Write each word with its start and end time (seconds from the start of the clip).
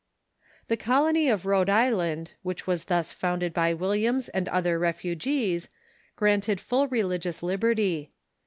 The 0.67 0.77
colony 0.77 1.29
of 1.29 1.45
Rhode 1.45 1.69
Island, 1.69 2.31
which 2.41 2.65
was 2.65 2.85
thus 2.85 3.13
founded 3.13 3.53
by 3.53 3.75
Williams 3.75 4.29
and 4.29 4.49
other 4.49 4.79
refugees, 4.79 5.69
granted 6.15 6.59
full 6.59 6.87
religious 6.87 7.43
liberty. 7.43 8.09